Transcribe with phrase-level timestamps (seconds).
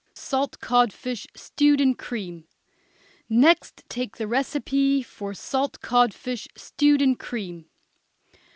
[0.15, 2.45] SALT CODFISH, STEWED IN CREAM.
[3.29, 7.65] Next take the recipe for salt codfish, stewed in cream.